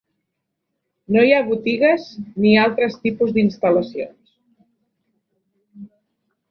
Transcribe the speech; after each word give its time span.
No 1.15 1.25
hi 1.27 1.33
ha 1.35 1.41
botigues 1.49 2.07
ni 2.45 2.55
altres 2.63 2.97
tipus 3.05 3.35
d'instal·lacions. 3.37 4.35